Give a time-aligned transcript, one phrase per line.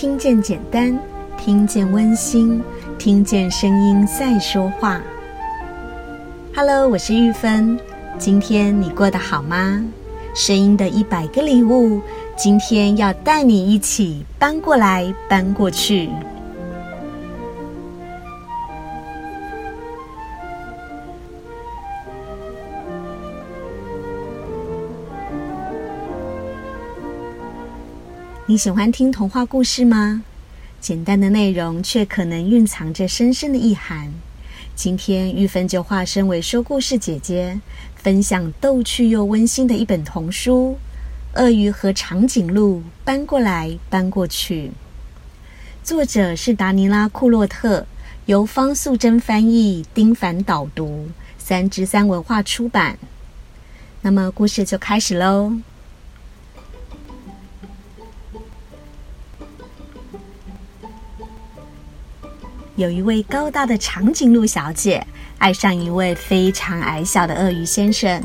[0.00, 0.96] 听见简单，
[1.36, 2.62] 听见温馨，
[3.00, 5.00] 听见声音在说话。
[6.54, 7.76] Hello，我是玉芬。
[8.16, 9.84] 今天你过得好吗？
[10.36, 12.00] 声音的一百个礼物，
[12.36, 16.08] 今天要带你一起搬过来，搬过去。
[28.58, 30.24] 喜欢听童话故事吗？
[30.80, 34.12] 简单的内容却可能蕴藏着深深的意涵。
[34.74, 37.60] 今天玉芬就化身为说故事姐姐，
[37.94, 40.76] 分享逗趣又温馨的一本童书
[41.40, 44.66] 《鳄鱼和长颈鹿搬过来搬过去》。
[45.84, 47.86] 作者是达尼拉·库洛特，
[48.26, 51.06] 由方素珍翻译，丁凡导读，
[51.38, 52.98] 三之三文化出版。
[54.02, 55.52] 那么故事就开始喽。
[62.78, 65.04] 有一位高大的长颈鹿小姐
[65.38, 68.22] 爱上一位非常矮小的鳄鱼先生，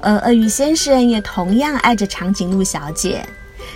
[0.00, 3.24] 而鳄鱼先生也同样爱着长颈鹿小姐。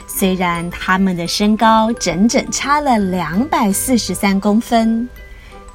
[0.09, 5.09] 虽然他们的身高整整差了两百四十三公分，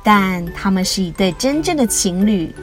[0.03, 2.53] 但他们是一对真正的情侣。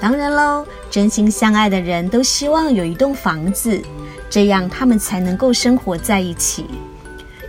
[0.00, 3.80] 当然喽，真心相爱的人都希望有一栋房子，
[4.28, 6.66] 这样他们才能够生活在一起。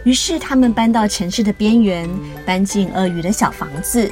[0.06, 2.08] 于是他们搬到城市的边缘，
[2.46, 4.10] 搬进鳄鱼的小房子。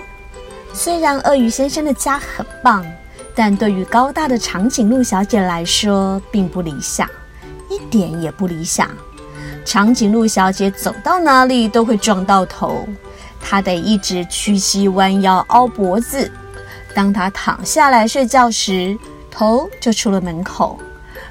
[0.74, 2.84] 虽然鳄鱼先生的家很棒，
[3.36, 7.08] 但对于高大的长颈鹿小姐来说并不理想，
[7.70, 8.90] 一点也不理想。
[9.64, 12.88] 长颈鹿小姐走到哪里都会撞到头，
[13.40, 16.30] 她得一直屈膝弯腰凹脖子。
[16.96, 18.98] 当她躺下来睡觉时，
[19.30, 20.76] 头就出了门口；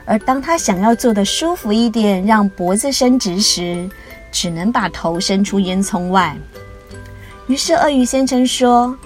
[0.05, 3.91] 而当她想要坐得舒服一点，让脖子伸直时，
[4.33, 6.37] 只能把头伸出烟囱外。
[7.47, 8.97] 于是鳄鱼先生说：“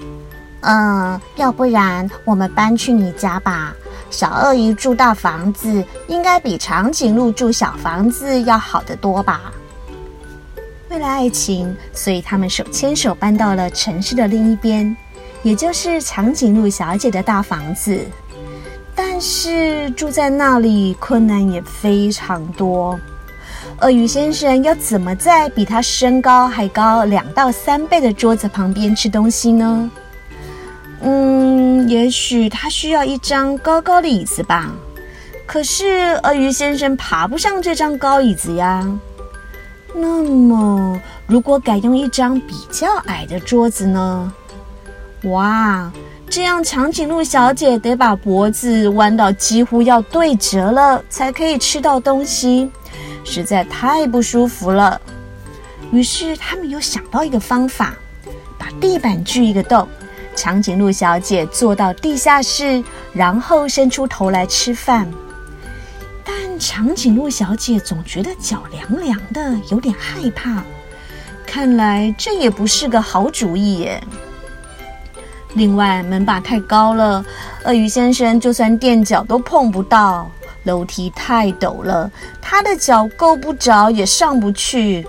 [0.63, 3.75] 嗯，要不然我们搬去你家吧。
[4.09, 9.53] 小鳄鱼住大房子，应该比长颈鹿住小房子要好得多吧？”
[10.89, 14.97] 为了爱情，所以他们手牵手搬到了城市的另一边，
[15.43, 18.01] 也就是长颈鹿小姐的大房子。
[18.95, 22.99] 但是住在那里困难也非常多。
[23.83, 29.91] 鳄鱼先生要怎么在比他身高还高两到三倍的桌子旁边吃东西呢？
[31.03, 34.73] 嗯，也许他需要一张高高的椅子吧。
[35.45, 38.85] 可是鳄鱼先生爬不上这张高椅子呀。
[39.95, 44.33] 那么，如果改用一张比较矮的桌子呢？
[45.25, 45.93] 哇，
[46.29, 52.71] 这样长颈鹿小姐得把脖子弯到几乎要对折了，才可以吃到东西。
[53.27, 54.99] 实在太不舒服了，
[55.93, 57.95] 于是他们又想到一个方法，
[58.57, 59.87] 把地板锯一个洞，
[60.35, 62.83] 长颈鹿小姐坐到地下室，
[63.13, 65.11] 然后伸出头来吃饭。
[66.25, 70.63] 但长颈鹿小姐总觉得脚凉凉的，有点害怕。
[71.45, 74.03] 看来这也不是个好主意耶。
[75.55, 77.25] 另外，门把太高了，
[77.65, 80.31] 鳄鱼先生就算垫脚都碰不到。
[80.67, 82.11] 楼梯太陡了，
[82.43, 85.07] 他的脚够不着，也上不去。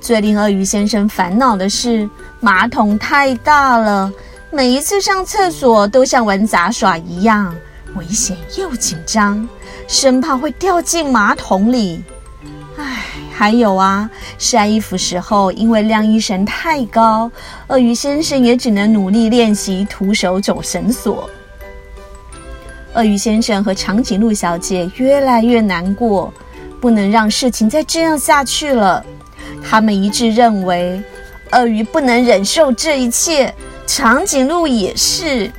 [0.00, 4.12] 最令鳄鱼先生烦恼的是，马桶太大了，
[4.50, 7.54] 每一次上厕所都像玩杂耍一样，
[7.96, 9.46] 危险又紧张，
[9.88, 12.04] 生怕会掉进马桶里。
[12.76, 17.30] 唉，还有啊，晒衣服时候，因为晾衣绳太高，
[17.68, 21.28] 鳄鱼先生也只能努力练习徒手走绳索。
[22.94, 26.32] 鳄鱼先生和长颈鹿小姐越来越难过，
[26.80, 29.04] 不能让事情再这样下去了。
[29.62, 31.00] 他们一致认为，
[31.52, 33.54] 鳄鱼不能忍受这一切，
[33.86, 35.50] 长颈鹿也是。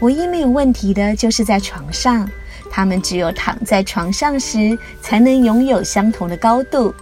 [0.00, 2.28] 唯一没有问题的就是在床上，
[2.70, 6.94] 他们只有躺在床上时才能拥有相同的高度。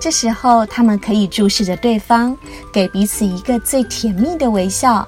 [0.00, 2.36] 这时候，他们可以注视着对方，
[2.72, 5.06] 给彼此一个最甜蜜的微笑。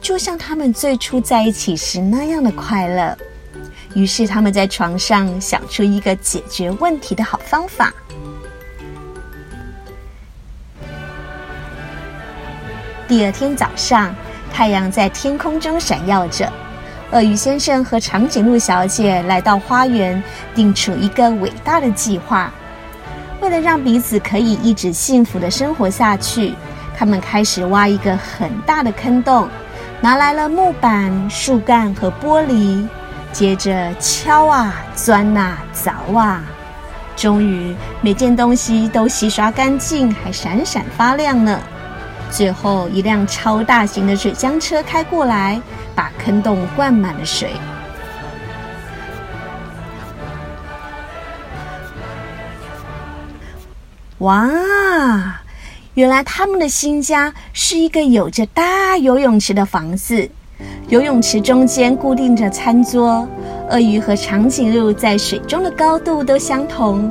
[0.00, 3.16] 就像他们最初在一起时那样的快乐。
[3.94, 7.92] 于是他们在床上想出一个解决问题的好方法。
[13.08, 14.14] 第二天早上，
[14.52, 16.50] 太阳在天空中闪耀着。
[17.10, 20.22] 鳄鱼先生和长颈鹿小姐来到花园，
[20.54, 22.52] 定出一个伟大的计划。
[23.40, 26.54] 为了让彼此可以一直幸福的生活下去，
[26.96, 29.48] 他们开始挖一个很大的坑洞。
[30.02, 32.88] 拿来了木板、树干和玻璃，
[33.32, 36.42] 接着敲啊、钻啊、凿啊，
[37.14, 41.60] 终于每件东西都洗刷干净，还闪闪发亮呢。
[42.30, 45.60] 最后一辆超大型的水箱车开过来，
[45.94, 47.52] 把坑洞灌满了水。
[54.18, 55.39] 哇！
[55.94, 60.30] 原来他们的新家是一个有着大游泳池的房子，
[60.88, 63.26] 游泳池中间固定着餐桌。
[63.70, 67.10] 鳄鱼和长颈鹿在水中的高度都相同，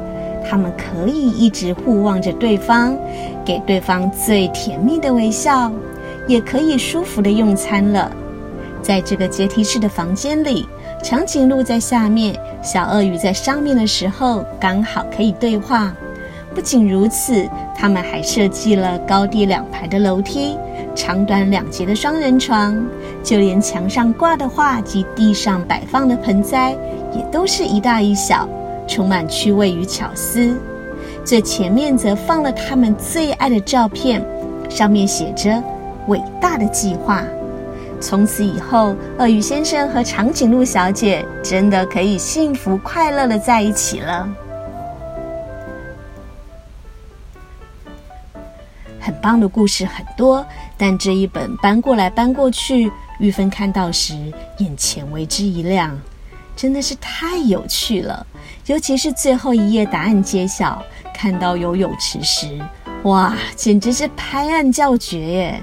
[0.49, 2.97] 他们可以一直互望着对方，
[3.45, 5.71] 给对方最甜蜜的微笑，
[6.25, 8.09] 也可以舒服的用餐了。
[8.81, 10.65] 在这个阶梯式的房间里，
[11.03, 12.33] 长颈鹿在下面，
[12.63, 15.93] 小鳄鱼在上面的时候，刚好可以对话。
[16.53, 20.57] 不仅如此，他们还设计了高低两排的楼梯，
[20.95, 22.83] 长短两节的双人床，
[23.23, 26.75] 就连墙上挂的画及地上摆放的盆栽，
[27.13, 28.49] 也都是一大一小，
[28.87, 30.57] 充满趣味与巧思。
[31.23, 34.25] 最前面则放了他们最爱的照片，
[34.69, 35.61] 上面写着
[36.07, 37.23] “伟大的计划”。
[38.01, 44.27] 从此以后，鳄鱼先生和长颈鹿小姐真的可以幸福快乐地在一起了。
[49.09, 50.45] 很棒的故事很多，
[50.77, 55.99] 但这一本搬过来搬过去，玉芬看到时眼前为之一亮，
[56.55, 58.23] 真的是太有趣了。
[58.67, 60.79] 尤其是最后一页答案揭晓，
[61.11, 62.59] 看到游泳池时，
[63.01, 65.61] 哇，简直是拍案叫绝耶！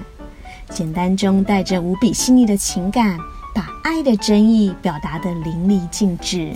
[0.70, 3.16] 简单中带着无比细腻的情感，
[3.54, 6.52] 把爱的真意表达得淋漓尽致。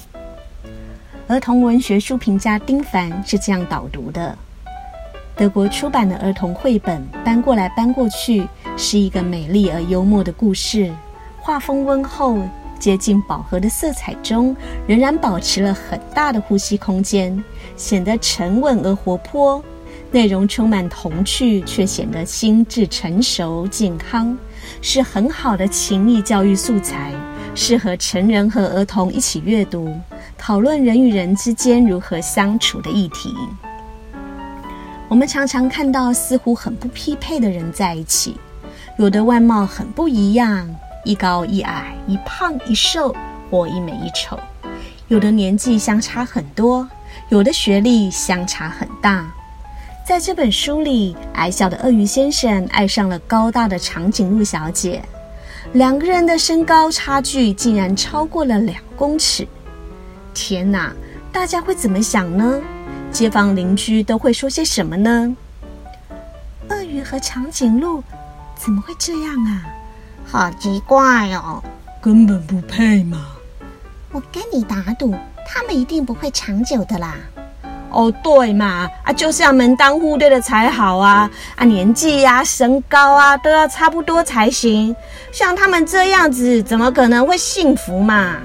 [1.29, 4.37] 儿童文学书评家丁凡是这样导读的。
[5.41, 8.47] 德国出版的儿童绘本搬过来搬过去，
[8.77, 10.93] 是一个美丽而幽默的故事。
[11.39, 12.37] 画风温厚，
[12.79, 14.55] 接近饱和的色彩中，
[14.87, 17.43] 仍然保持了很大的呼吸空间，
[17.75, 19.65] 显得沉稳而活泼。
[20.11, 24.37] 内容充满童趣，却显得心智成熟健康，
[24.83, 27.15] 是很好的情谊教育素材，
[27.55, 29.91] 适合成人和儿童一起阅读，
[30.37, 33.35] 讨论人与人之间如何相处的议题。
[35.11, 38.37] 我们常常看到似乎很不匹配的人在一起，
[38.97, 40.73] 有的外貌很不一样，
[41.05, 43.13] 一高一矮，一胖一瘦，
[43.51, 44.39] 或一美一丑；
[45.09, 46.89] 有的年纪相差很多，
[47.29, 49.29] 有的学历相差很大。
[50.07, 55.03] 在这本书里，矮小的鳄鱼先生爱上了高大的长颈鹿小姐，
[55.73, 59.45] 两个人的身高差距竟然超过了两公尺。
[60.33, 60.95] 天哪，
[61.33, 62.63] 大家会怎么想呢？
[63.13, 65.37] 街坊邻居都会说些什么呢？
[66.69, 68.03] 鳄鱼和长颈鹿
[68.57, 69.67] 怎么会这样啊？
[70.25, 71.63] 好奇怪哦，
[72.01, 73.19] 根本不配嘛！
[74.13, 75.15] 我跟你打赌，
[75.47, 77.17] 他们一定不会长久的啦。
[77.91, 81.29] 哦，对嘛，啊，就是要门当户对的才好啊！
[81.57, 84.95] 啊，年纪呀、啊、身高啊都要差不多才行。
[85.33, 88.37] 像他们这样子，怎么可能会幸福嘛？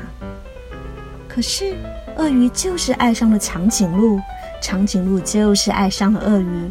[1.28, 1.76] 可是，
[2.18, 4.20] 鳄鱼就是爱上了长颈鹿。
[4.62, 6.70] 长颈鹿就是爱上了鳄鱼，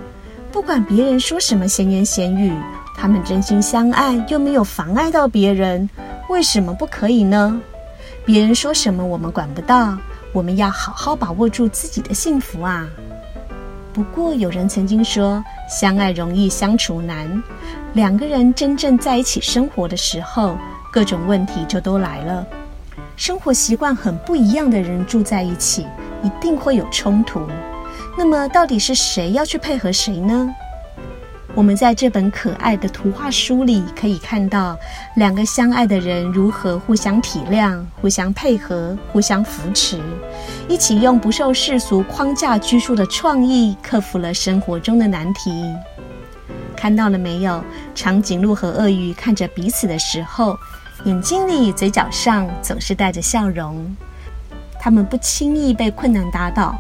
[0.51, 2.53] 不管别人说什么闲言闲语，
[2.97, 5.89] 他们真心相爱又没有妨碍到别人，
[6.29, 7.61] 为什么不可以呢？
[8.25, 9.97] 别人说什么我们管不到，
[10.33, 12.87] 我们要好好把握住自己的幸福啊！
[13.93, 17.43] 不过有人曾经说，相爱容易相处难，
[17.93, 20.57] 两个人真正在一起生活的时候，
[20.91, 22.45] 各种问题就都来了。
[23.17, 25.87] 生活习惯很不一样的人住在一起，
[26.23, 27.41] 一定会有冲突。
[28.17, 30.49] 那么，到底是谁要去配合谁呢？
[31.55, 34.77] 我们在这本可爱的图画书里可以看到，
[35.17, 40.01] 两个相爱的人如何互相体谅、互相配合、互相扶持，
[40.69, 45.73] 一起用不受世俗框架拘束的创意，克服了生活中的难题。
[46.77, 47.63] 看到了没有？
[47.95, 50.59] 长颈鹿和鳄鱼看着彼此的时候，
[51.05, 53.95] 眼睛里、嘴角上总是带着笑容。
[54.81, 56.75] 他们不轻易被困难打倒。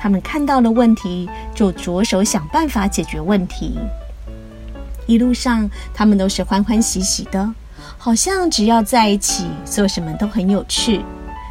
[0.00, 3.78] 他们看到了问题，就着手想办法解决问题。
[5.06, 7.52] 一路上，他们都是欢欢喜喜的，
[7.98, 11.04] 好像只要在一起，做什么都很有趣。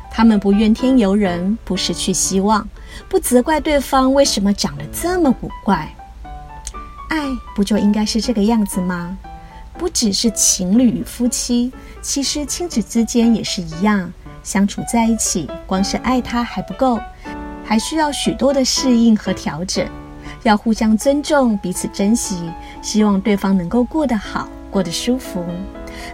[0.09, 2.67] 他们不怨天尤人，不失去希望，
[3.07, 5.87] 不责怪对方为什么长得这么古怪。
[7.09, 9.15] 爱不就应该是这个样子吗？
[9.77, 16.99] 不只是情侣与夫妻，其实亲子之间也是一样，相处在一起，光是爱他还不够。
[17.69, 19.87] 还需要许多的适应和调整，
[20.41, 22.35] 要互相尊重，彼此珍惜，
[22.81, 25.45] 希望对方能够过得好，过得舒服。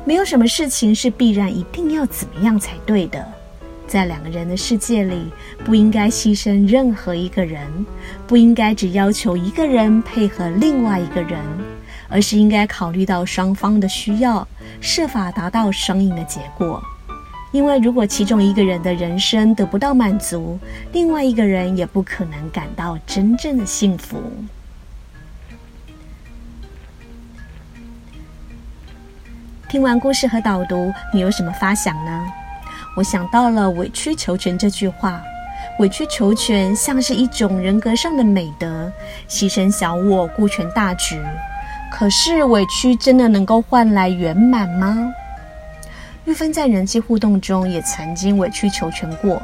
[0.04, 3.26] 没有什么事情是必然一定要怎么样才对的。
[3.88, 5.32] 在两个人的世界里，
[5.64, 7.66] 不应该牺牲任何一个人，
[8.28, 11.40] 不应该只要求一个人配合另外一个人，
[12.10, 14.46] 而是应该考虑到双方的需要，
[14.82, 16.84] 设法达到双赢的结果。
[17.56, 20.60] 因为如果其中一个人的人生得不到满足，
[20.92, 24.22] 另外一个人也不可能感到真正的幸福。
[29.70, 32.26] 听完故事和导读，你有什么发想呢？
[32.98, 35.22] 我想到了“委曲求全”这句话
[35.80, 38.92] ，“委曲求全”像是一种人格上的美德，
[39.30, 41.18] 牺牲小我，顾全大局。
[41.90, 45.14] 可是，委屈真的能够换来圆满吗？
[46.26, 49.40] 玉芬在人际互动中也曾经委曲求全过，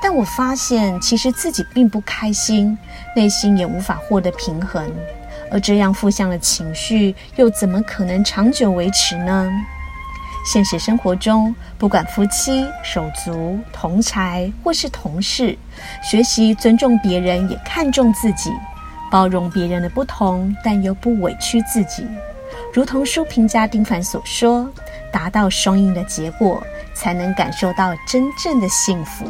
[0.00, 2.78] 但我发现其实自己并不开心，
[3.16, 4.88] 内心也无法获得平衡。
[5.50, 9.50] 而这样负向的情绪，又怎么可能长久维持呢？
[10.46, 15.58] 现实生活中，不管夫妻、手足、同侪或是同事，
[16.08, 18.50] 学习尊重别人，也看重自己，
[19.10, 22.06] 包容别人的不同，但又不委屈自己。
[22.72, 24.68] 如同书评家丁凡所说
[25.12, 26.62] ：“达到双赢的结果，
[26.94, 29.26] 才能感受到真正的幸福。”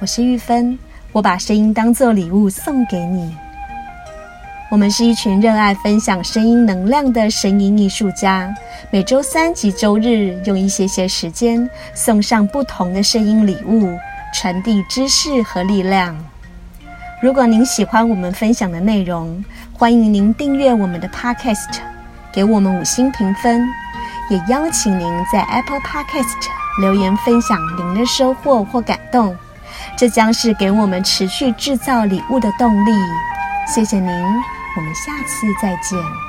[0.00, 0.78] 我是玉芬，
[1.10, 3.36] 我把声音当作礼物送给你。
[4.70, 8.54] 我们是一群热爱分享声音能量的声音艺术家，
[8.90, 13.98] 每周三及周日用一些些时间送上不同的声音礼物，
[14.34, 16.16] 传递知识和力量。
[17.20, 21.78] 如果您喜欢我们分享的内容，欢迎您订阅我们的 Podcast，
[22.32, 23.66] 给我们五星评分，
[24.30, 26.46] 也邀请您在 Apple Podcast
[26.80, 29.36] 留言分享您的收获或感动，
[29.96, 32.92] 这将是给我们持续制造礼物的动力。
[33.66, 34.12] 谢谢您。
[34.76, 36.27] 我们下次再见。